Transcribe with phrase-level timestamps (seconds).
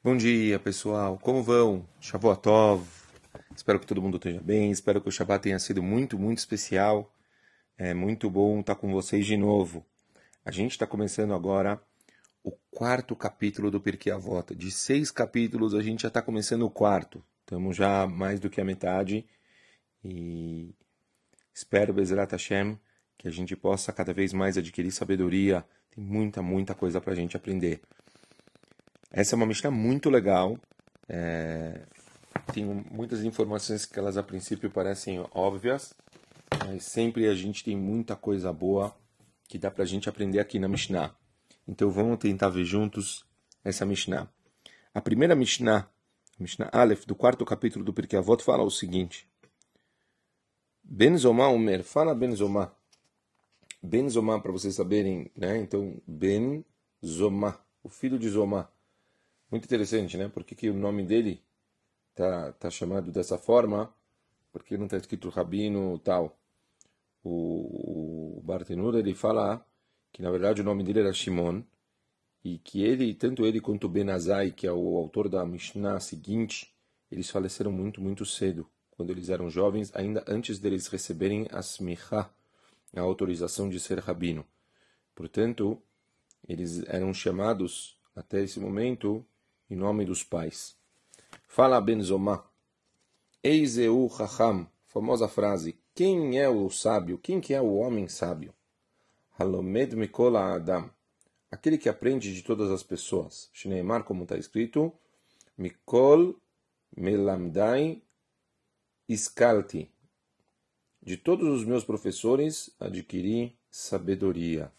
[0.00, 1.18] Bom dia, pessoal.
[1.18, 1.84] Como vão?
[2.00, 2.40] Shavuot
[3.54, 4.70] Espero que todo mundo esteja bem.
[4.70, 7.12] Espero que o Shabbat tenha sido muito, muito especial.
[7.76, 9.84] É muito bom estar com vocês de novo.
[10.44, 11.82] A gente está começando agora
[12.44, 14.54] o quarto capítulo do Pirkei Avot.
[14.54, 17.20] De seis capítulos, a gente já está começando o quarto.
[17.40, 19.26] Estamos já mais do que a metade.
[20.04, 20.72] E
[21.52, 22.78] espero, Bezerrat Hashem,
[23.18, 25.64] que a gente possa cada vez mais adquirir sabedoria.
[25.90, 27.82] Tem muita, muita coisa para a gente aprender.
[29.10, 30.58] Essa é uma Mishnah muito legal.
[31.08, 31.82] É...
[32.52, 35.94] Tem muitas informações que elas a princípio parecem óbvias,
[36.66, 38.96] mas sempre a gente tem muita coisa boa
[39.46, 41.14] que dá para a gente aprender aqui na Mishnah.
[41.66, 43.26] Então vamos tentar ver juntos
[43.64, 44.28] essa Mishnah.
[44.94, 45.88] A primeira Mishnah,
[46.38, 49.28] Mishnah Aleph, do quarto capítulo do Pirkei Avot, fala o seguinte.
[50.82, 52.72] Ben Zomá Omer, fala Ben Zomá.
[53.82, 55.58] Ben Zomá, para vocês saberem, né?
[55.58, 56.64] Então, Ben
[57.04, 58.68] Zomá, o filho de Zomá.
[59.50, 60.28] Muito interessante, né?
[60.28, 61.42] Por que, que o nome dele
[62.14, 63.92] tá, tá chamado dessa forma?
[64.52, 66.38] Porque não está escrito Rabino tal.
[67.24, 69.64] O, o Bartenur, ele fala
[70.12, 71.62] que na verdade o nome dele era Shimon
[72.44, 76.74] e que ele, tanto ele quanto Benazai, que é o autor da Mishnah seguinte,
[77.10, 82.30] eles faleceram muito, muito cedo, quando eles eram jovens, ainda antes deles receberem a smicha,
[82.94, 84.44] a autorização de ser rabino.
[85.14, 85.80] Portanto,
[86.46, 89.24] eles eram chamados até esse momento
[89.70, 90.76] em nome dos pais.
[91.46, 92.44] Fala Benzomá.
[93.42, 95.78] Eiseu Chacham, famosa frase.
[95.94, 97.18] Quem é o sábio?
[97.18, 98.54] Quem que é o homem sábio?
[99.38, 100.90] Halomed Mikola Adam.
[101.50, 103.48] Aquele que aprende de todas as pessoas.
[103.52, 104.92] Shneimar, como está escrito,
[105.56, 106.36] Mikol
[106.96, 108.02] Melamdai
[109.08, 109.90] Iskalti.
[111.02, 114.72] De todos os meus professores adquiri sabedoria.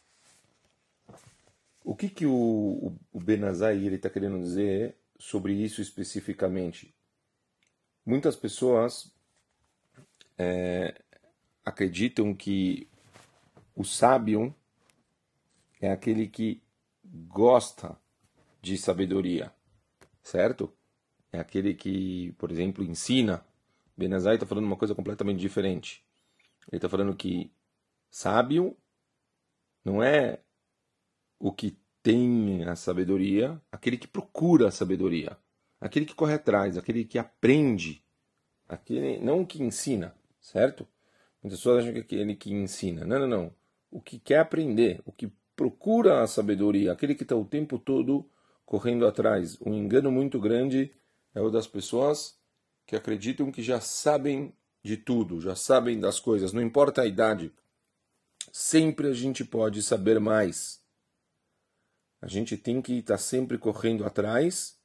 [1.89, 6.93] O que, que o, o Benazai está querendo dizer sobre isso especificamente?
[8.05, 9.11] Muitas pessoas
[10.37, 11.01] é,
[11.65, 12.87] acreditam que
[13.75, 14.53] o sábio
[15.81, 16.61] é aquele que
[17.03, 17.97] gosta
[18.61, 19.51] de sabedoria,
[20.21, 20.71] certo?
[21.33, 23.43] É aquele que, por exemplo, ensina.
[23.97, 26.05] Benazai está falando uma coisa completamente diferente.
[26.67, 27.51] Ele está falando que
[28.11, 28.77] sábio
[29.83, 30.39] não é
[31.39, 35.37] o que tem a sabedoria, aquele que procura a sabedoria,
[35.79, 38.03] aquele que corre atrás, aquele que aprende,
[38.67, 40.87] aquele não o que ensina, certo?
[41.41, 43.05] Muitas pessoas acham que é aquele que ensina.
[43.05, 43.53] Não, não, não.
[43.89, 48.29] O que quer aprender, o que procura a sabedoria, aquele que está o tempo todo
[48.65, 49.57] correndo atrás.
[49.65, 50.91] Um engano muito grande
[51.33, 52.37] é o das pessoas
[52.85, 57.51] que acreditam que já sabem de tudo, já sabem das coisas, não importa a idade.
[58.51, 60.81] Sempre a gente pode saber mais.
[62.21, 64.77] A gente tem que estar tá sempre correndo atrás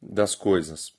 [0.00, 0.94] das coisas.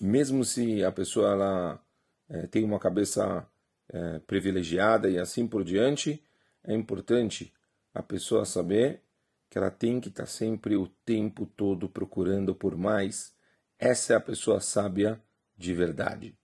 [0.00, 1.84] Mesmo se a pessoa ela,
[2.28, 3.46] é, tem uma cabeça
[3.88, 6.22] é, privilegiada e assim por diante,
[6.62, 7.52] é importante
[7.92, 9.02] a pessoa saber
[9.48, 13.34] que ela tem que estar tá sempre o tempo todo procurando por mais.
[13.78, 15.20] Essa é a pessoa sábia
[15.56, 16.38] de verdade.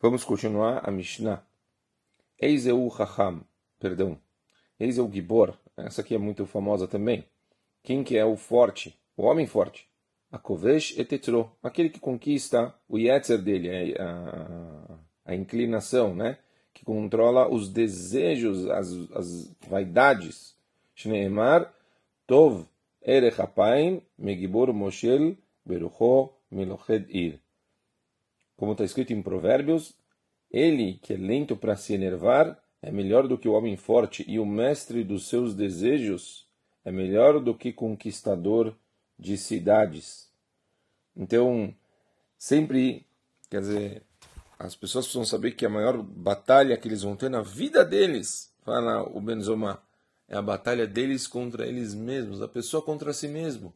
[0.00, 1.44] Vamos continuar a Mishnah.
[2.38, 3.44] Eis o Chacham,
[3.78, 4.18] perdão.
[4.78, 7.24] Eis o Gibor, essa aqui é muito famosa também.
[7.82, 8.98] Quem que é o forte?
[9.16, 9.88] O homem forte.
[10.30, 14.98] A Kovesh etetro, aquele que conquista o yetzer dele, a, a,
[15.32, 16.38] a, inclinação, né?
[16.74, 20.54] Que controla os desejos, as, as vaidades.
[20.94, 21.72] Shneemar
[22.26, 22.66] tov
[23.00, 27.40] erech apaim megibor moshel berucho miloched ir.
[28.56, 29.94] Como está escrito em Provérbios,
[30.50, 34.38] ele que é lento para se enervar é melhor do que o homem forte e
[34.38, 36.46] o mestre dos seus desejos
[36.84, 38.74] é melhor do que conquistador
[39.18, 40.30] de cidades.
[41.16, 41.74] Então,
[42.38, 43.04] sempre,
[43.50, 44.02] quer dizer,
[44.58, 48.54] as pessoas precisam saber que a maior batalha que eles vão ter na vida deles,
[48.64, 49.82] fala o Benzoma,
[50.28, 53.74] é a batalha deles contra eles mesmos, a pessoa contra si mesmo.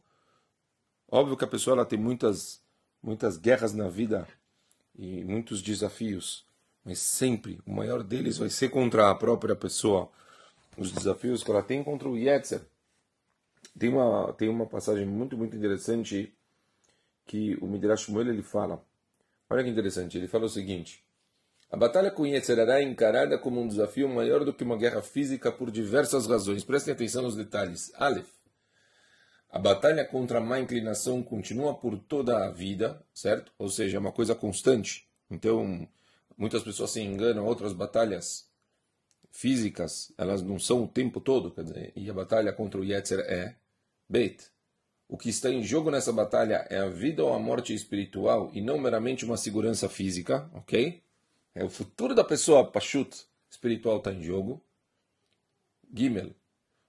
[1.09, 2.61] Óbvio que a pessoa ela tem muitas,
[3.01, 4.27] muitas guerras na vida
[4.95, 6.45] e muitos desafios
[6.83, 10.09] mas sempre o maior deles vai ser contra a própria pessoa.
[10.77, 12.61] Os desafios que ela tem contra o Yetzer.
[13.77, 16.33] Tem uma, tem uma passagem muito, muito interessante
[17.25, 18.83] que o Midrash Shmuel ele fala.
[19.49, 21.03] Olha que interessante, ele fala o seguinte.
[21.71, 25.51] A batalha com Yetzerará é encarada como um desafio maior do que uma guerra física
[25.51, 26.63] por diversas razões.
[26.63, 27.91] Prestem atenção nos detalhes.
[27.95, 28.29] Aleph.
[29.49, 33.51] A batalha contra a má inclinação continua por toda a vida, certo?
[33.57, 35.07] Ou seja, é uma coisa constante.
[35.29, 35.87] Então,
[36.37, 38.47] Muitas pessoas se enganam, outras batalhas
[39.31, 43.19] físicas, elas não são o tempo todo, quer dizer, e a batalha contra o Yetzer
[43.21, 43.55] é
[44.07, 44.51] Beit.
[45.07, 48.61] o que está em jogo nessa batalha é a vida ou a morte espiritual e
[48.61, 51.01] não meramente uma segurança física, ok?
[51.55, 54.61] É o futuro da pessoa, pachut, espiritual está em jogo.
[55.93, 56.31] Gimel.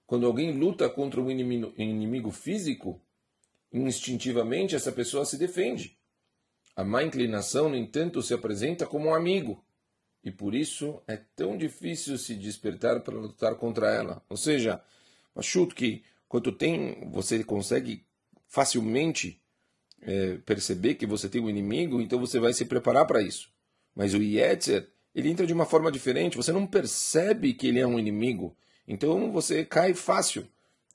[0.07, 3.01] Quando alguém luta contra um inimigo, inimigo físico,
[3.71, 5.97] instintivamente essa pessoa se defende.
[6.75, 9.63] A má inclinação, no entanto, se apresenta como um amigo.
[10.23, 14.21] E por isso é tão difícil se despertar para lutar contra ela.
[14.27, 14.81] Ou seja,
[15.35, 18.03] achuto que quando tem, você consegue
[18.47, 19.41] facilmente
[20.01, 23.49] é, perceber que você tem um inimigo, então você vai se preparar para isso.
[23.95, 26.37] Mas o Yetzer, ele entra de uma forma diferente.
[26.37, 28.55] Você não percebe que ele é um inimigo.
[28.87, 30.47] Então você cai fácil.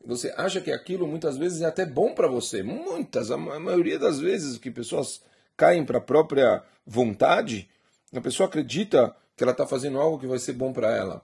[0.04, 2.62] Você acha que aquilo muitas vezes é até bom para você.
[2.62, 5.22] Muitas, a maioria das vezes que pessoas
[5.60, 7.68] caem para a própria vontade,
[8.14, 11.22] a pessoa acredita que ela está fazendo algo que vai ser bom para ela.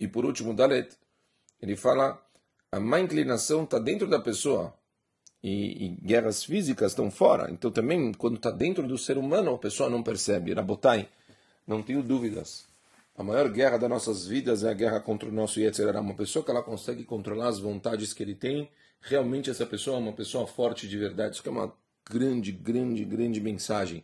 [0.00, 0.90] E por último, Dalet,
[1.60, 2.20] ele fala:
[2.72, 4.74] a má inclinação está dentro da pessoa
[5.40, 7.48] e, e, guerras físicas estão fora.
[7.48, 10.52] Então também, quando está dentro do ser humano, a pessoa não percebe.
[10.52, 11.08] Rabotai,
[11.64, 12.66] não tenho dúvidas.
[13.16, 16.00] A maior guerra das nossas vidas é a guerra contra o nosso Yetzirah.
[16.00, 18.68] Uma pessoa que ela consegue controlar as vontades que ele tem,
[19.00, 21.36] realmente essa pessoa é uma pessoa forte de verdade.
[21.36, 21.72] Isso é uma
[22.08, 24.02] grande, grande, grande mensagem.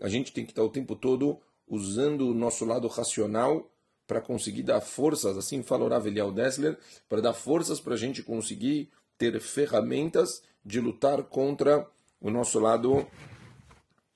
[0.00, 3.70] A gente tem que estar o tempo todo usando o nosso lado racional
[4.06, 6.78] para conseguir dar forças, assim fala o Rav Eliel Dessler,
[7.08, 8.88] para dar forças para a gente conseguir
[9.18, 11.86] ter ferramentas de lutar contra
[12.20, 13.06] o nosso lado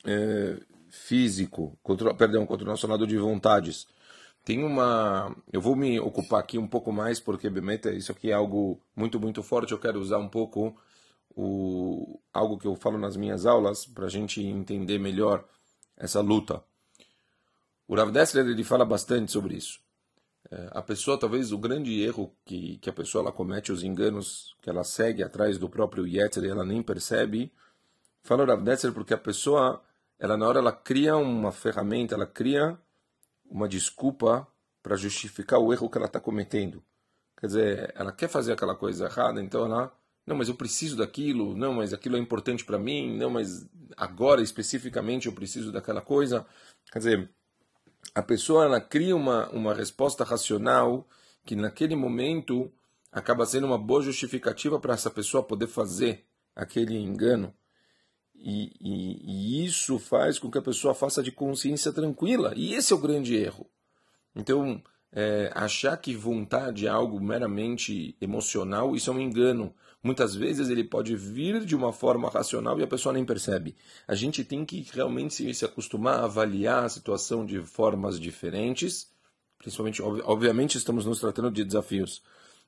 [0.05, 3.87] é, físico, contra, perdão, contra o nosso lado de vontades.
[4.45, 5.35] Tem uma.
[5.53, 9.21] Eu vou me ocupar aqui um pouco mais, porque Bemeta, isso aqui é algo muito,
[9.21, 9.73] muito forte.
[9.73, 10.75] Eu quero usar um pouco
[11.37, 15.45] o, algo que eu falo nas minhas aulas para a gente entender melhor
[15.97, 16.63] essa luta.
[17.87, 19.81] O Rav Dessler ele fala bastante sobre isso.
[20.51, 24.57] É, a pessoa, talvez o grande erro que, que a pessoa ela comete, os enganos
[24.63, 27.53] que ela segue atrás do próprio Yetzer e ela nem percebe,
[28.23, 29.83] fala o Rav Dessler porque a pessoa,
[30.19, 32.79] ela na hora ela cria uma ferramenta, ela cria
[33.45, 34.47] uma desculpa
[34.83, 36.83] para justificar o erro que ela está cometendo.
[37.39, 39.93] Quer dizer, ela quer fazer aquela coisa errada, então ela,
[40.31, 44.41] não, mas eu preciso daquilo, não, mas aquilo é importante para mim, não, mas agora
[44.41, 46.47] especificamente eu preciso daquela coisa.
[46.93, 47.31] Quer dizer,
[48.15, 51.05] a pessoa ela cria uma, uma resposta racional
[51.45, 52.71] que naquele momento
[53.11, 56.25] acaba sendo uma boa justificativa para essa pessoa poder fazer
[56.55, 57.53] aquele engano.
[58.37, 62.53] E, e, e, isso faz com que a pessoa faça de consciência tranquila.
[62.55, 63.69] E esse é o grande erro.
[64.33, 64.81] Então,
[65.13, 69.75] é, achar que vontade é algo meramente emocional, isso é um engano.
[70.03, 73.77] Muitas vezes ele pode vir de uma forma racional e a pessoa nem percebe.
[74.09, 79.11] A gente tem que realmente se, acostumar a avaliar a situação de formas diferentes.
[79.59, 82.23] Principalmente, obviamente, estamos nos tratando de desafios.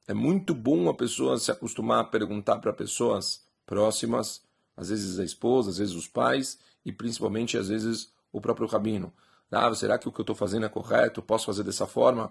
[0.06, 4.42] É muito bom a pessoa se acostumar a perguntar para pessoas próximas
[4.76, 9.12] às vezes a esposa, às vezes os pais e principalmente às vezes o próprio rabino.
[9.50, 11.22] Ah, será que o que eu estou fazendo é correto?
[11.22, 12.30] Posso fazer dessa forma?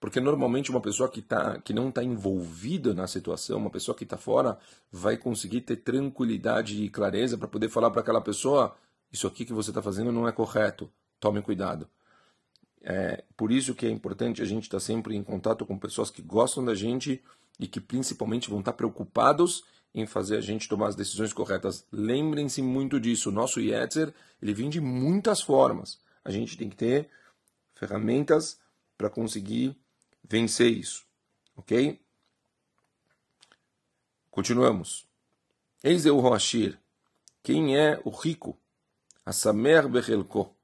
[0.00, 4.04] Porque normalmente uma pessoa que, tá, que não está envolvida na situação, uma pessoa que
[4.04, 4.58] está fora,
[4.92, 8.76] vai conseguir ter tranquilidade e clareza para poder falar para aquela pessoa:
[9.12, 11.88] isso aqui que você está fazendo não é correto, tome cuidado.
[12.80, 16.10] É, por isso que é importante a gente estar tá sempre em contato com pessoas
[16.10, 17.20] que gostam da gente
[17.58, 21.84] e que principalmente vão estar tá preocupados em fazer a gente tomar as decisões corretas.
[21.90, 23.30] Lembrem-se muito disso.
[23.30, 25.98] O nosso Yetzer, ele vem de muitas formas.
[26.24, 27.08] A gente tem que ter
[27.74, 28.60] ferramentas
[28.96, 29.76] para conseguir
[30.28, 31.06] vencer isso.
[31.56, 32.00] Ok?
[34.30, 35.08] Continuamos.
[35.82, 36.78] Eis o Roashir.
[37.42, 38.60] Quem é o rico?
[39.24, 40.54] A Samer Bechelko.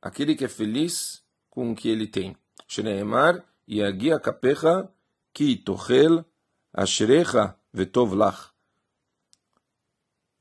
[0.00, 2.36] Aquele que é feliz com o que ele tem.
[2.66, 4.90] Shneemar, Yagia Kapecha,
[5.32, 6.24] Ki Tochel,
[6.72, 8.52] Ashrecha Vetov Lach.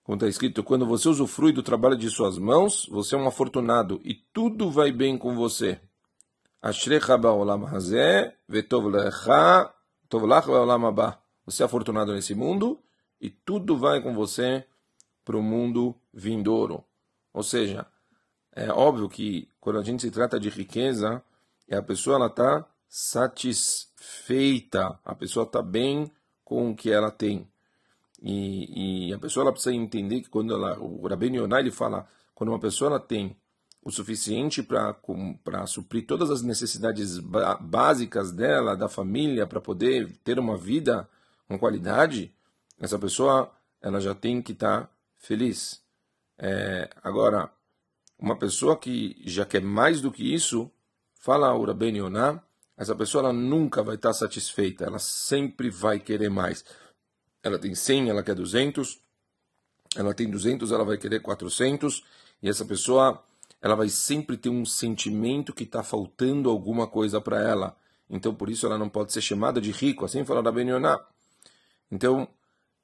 [0.03, 4.01] Como está escrito, quando você usufrui do trabalho de suas mãos, você é um afortunado
[4.03, 5.79] e tudo vai bem com você.
[11.45, 12.79] Você é afortunado nesse mundo
[13.19, 14.65] e tudo vai com você
[15.25, 16.85] para o mundo vindouro.
[17.33, 17.85] Ou seja,
[18.53, 21.21] é óbvio que quando a gente se trata de riqueza,
[21.69, 23.77] a pessoa está satisfeita,
[25.03, 26.09] a pessoa está bem
[26.45, 27.45] com o que ela tem.
[28.21, 32.51] E, e, a pessoa precisa entender que quando ela, o Rabbeinu Yonah ele fala, quando
[32.51, 33.35] uma pessoa tem
[33.83, 40.57] o suficiente para suprir todas as necessidades básicas dela, da família, para poder ter uma
[40.57, 41.07] vida
[41.47, 42.33] com qualidade,
[42.79, 45.81] essa pessoa ela já tem que estar tá feliz.
[46.37, 47.51] É, agora,
[48.17, 50.71] uma pessoa que já quer mais do que isso,
[51.13, 52.41] fala Rabbeinu Yonah,
[52.77, 56.63] essa pessoa ela nunca vai estar tá satisfeita, ela sempre vai querer mais.
[57.43, 58.99] ela tem 100, ela quer 200,
[59.97, 62.03] ela tem 200, ela vai querer 400,
[62.41, 63.23] e essa pessoa,
[63.63, 67.77] ela vai sempre ter um sentimento que está faltando alguma coisa para ela.
[68.09, 70.99] Então, por isso, ela não pode ser chamada de rico, assim fala Ben Yonah.
[71.89, 72.27] Então,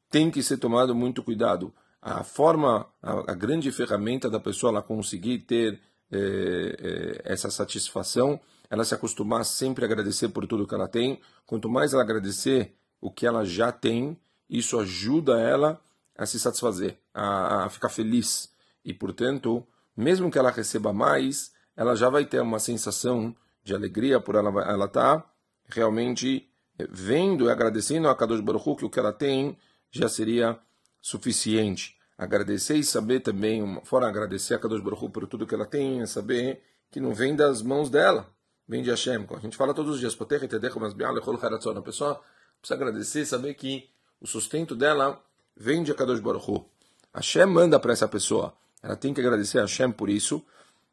[0.10, 1.74] tem que ser tomado muito cuidado.
[2.02, 8.40] A forma, a, a grande ferramenta da pessoa ela conseguir ter eh, eh, essa satisfação,
[8.70, 11.20] ela se acostumar sempre a agradecer por tudo que ela tem.
[11.46, 14.18] Quanto mais ela agradecer o que ela já tem,
[14.50, 15.82] isso ajuda ela
[16.18, 18.50] a se satisfazer, a, a ficar feliz.
[18.86, 19.68] E, portanto,
[20.00, 24.50] mesmo que ela receba mais, ela já vai ter uma sensação de alegria por ela
[24.64, 25.26] ela tá
[25.68, 26.50] realmente
[26.90, 29.58] vendo e agradecendo a Kadosh Baruch Hu que o que ela tem
[29.92, 30.58] já seria
[31.02, 31.98] suficiente.
[32.18, 36.02] Agradecer e saber também, fora agradecer a Kadosh Baruch Hu por tudo que ela tem,
[36.02, 38.30] é saber que não vem das mãos dela,
[38.68, 39.26] vem de Hashem.
[39.36, 42.22] A gente fala todos os dias, a pessoa
[42.62, 43.90] precisa agradecer e saber que
[44.20, 45.22] o sustento dela
[45.56, 46.66] vem de Kadosh Baruch Hu.
[47.14, 48.54] Hashem manda para essa pessoa.
[48.82, 50.44] Ela tem que agradecer a Hashem por isso.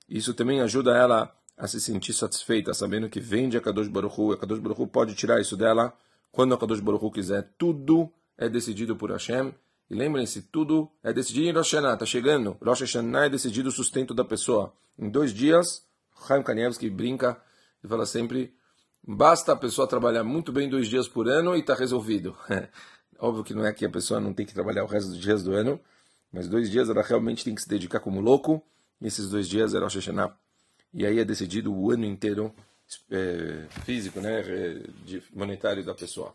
[0.09, 4.33] Isso também ajuda ela a se sentir satisfeita, sabendo que vem de Kadosh Baruch Hu.
[4.33, 5.93] A Kadosh Baruch Hu pode tirar isso dela
[6.31, 7.51] quando a Kadosh Baruch Hu quiser.
[7.57, 9.55] Tudo é decidido por Hashem.
[9.89, 11.95] E lembrem-se, tudo é decidido em Rosh Hashanah.
[11.95, 12.57] Está chegando.
[12.61, 14.73] Rosh Hashanah é decidido o sustento da pessoa.
[14.99, 15.85] Em dois dias,
[16.27, 17.41] Chaim Kanievski brinca
[17.83, 18.53] e fala sempre
[19.09, 22.37] Basta a pessoa trabalhar muito bem dois dias por ano e está resolvido.
[23.21, 25.45] Óbvio que não é que a pessoa não tem que trabalhar o resto dos dias
[25.45, 25.79] do ano,
[26.33, 28.63] mas dois dias ela realmente tem que se dedicar como louco,
[29.01, 30.37] e esses dois dias era o Hashanah.
[30.93, 32.55] E aí é decidido o ano inteiro
[33.11, 34.43] é, físico, né,
[35.33, 36.35] monetário da pessoa.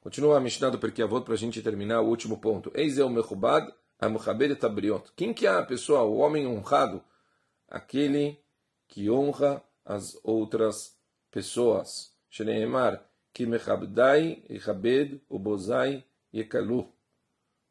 [0.00, 2.72] Continua a Mishnah do Perkei Avot para a gente terminar o último ponto.
[2.74, 5.12] Eis é o Mechubad Amuchabed Tabriot.
[5.14, 7.04] Quem que é a pessoa, o homem honrado?
[7.68, 8.38] Aquele
[8.88, 10.96] que honra as outras
[11.30, 12.14] pessoas.
[12.30, 16.90] Shneemar, que mechabdai, echabed, ubozai, yekalu.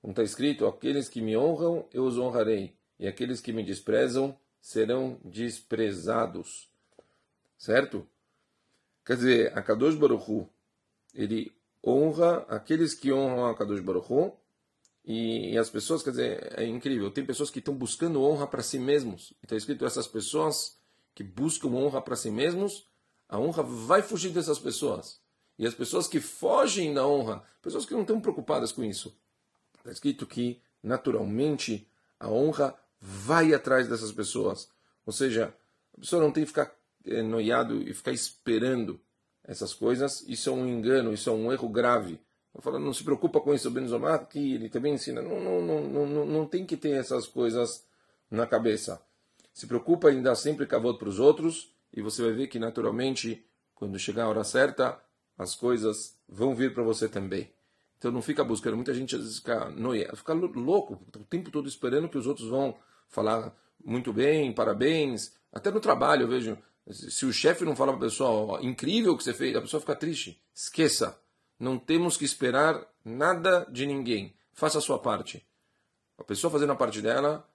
[0.02, 4.38] Como está escrito, aqueles que me honram, eu os honrarei, e aqueles que me desprezam
[4.62, 6.70] serão desprezados.
[7.58, 8.08] Certo?
[9.06, 10.48] Quer dizer, a Kadosh Baruchu,
[11.14, 11.52] ele
[11.86, 14.34] honra aqueles que honram a Kadosh Baruchu,
[15.06, 18.62] e, e, as pessoas, quer dizer, é incrível, tem pessoas que estão buscando honra para
[18.62, 19.34] si mesmos.
[19.42, 20.78] Está escrito, essas pessoas
[21.16, 22.88] que buscam honra para si mesmos,
[23.28, 25.20] a honra vai fugir dessas pessoas.
[25.58, 29.18] E as pessoas que fogem da honra, pessoas que não estão preocupadas com isso.
[29.90, 31.88] Está escrito que, naturalmente,
[32.20, 34.70] a honra vai atrás dessas pessoas.
[35.04, 35.52] Ou seja,
[35.98, 36.72] a pessoa não tem que ficar
[37.06, 39.00] é, noiado e ficar esperando
[39.44, 40.22] essas coisas.
[40.28, 42.20] Isso é um engano, isso é um erro grave.
[42.54, 45.24] Eu falo, não se preocupa com isso, o Benzomat, que ele também ensina.
[45.24, 47.84] Não, não, não, não, não tem que ter essas coisas
[48.30, 49.02] na cabeça.
[49.52, 53.44] Se preocupa em dar sempre cavoto para os outros e você vai ver que naturalmente,
[53.74, 55.02] quando chegar a hora certa,
[55.36, 57.52] as coisas vão vir para você também.
[58.00, 58.78] Então não fica buscando.
[58.78, 62.48] Muita gente às vezes fica, noia, fica louco, o tempo todo esperando que os outros
[62.48, 62.76] vão
[63.08, 63.54] falar
[63.84, 65.34] muito bem, parabéns.
[65.52, 66.58] Até no trabalho eu vejo,
[66.90, 69.82] se o chefe não fala para a pessoa, incrível o que você fez, a pessoa
[69.82, 70.42] fica triste.
[70.56, 71.20] Esqueça.
[71.60, 74.34] Não temos que esperar nada de ninguém.
[74.54, 75.46] Faça a sua parte.
[76.18, 77.46] A pessoa fazendo a parte dela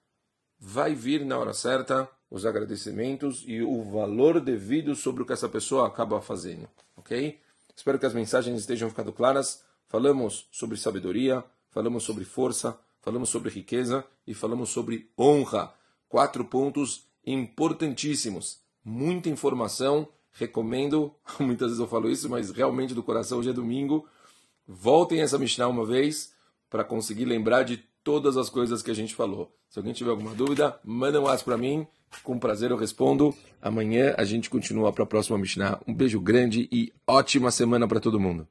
[0.59, 5.49] vai vir na hora certa os agradecimentos e o valor devido sobre o que essa
[5.49, 7.39] pessoa acaba fazendo, ok?
[7.75, 9.63] Espero que as mensagens estejam ficando claras.
[9.95, 15.73] Falamos sobre sabedoria, falamos sobre força, falamos sobre riqueza e falamos sobre honra.
[16.09, 18.59] Quatro pontos importantíssimos.
[18.83, 20.05] Muita informação.
[20.33, 24.05] Recomendo, muitas vezes eu falo isso, mas realmente do coração hoje é domingo.
[24.67, 26.33] Voltem essa Mishnah uma vez
[26.69, 29.55] para conseguir lembrar de todas as coisas que a gente falou.
[29.69, 31.87] Se alguém tiver alguma dúvida, manda um WhatsApp para mim
[32.21, 33.33] com prazer eu respondo.
[33.61, 35.79] Amanhã a gente continua para a próxima Mishnah.
[35.87, 38.45] Um beijo grande e ótima semana para todo mundo.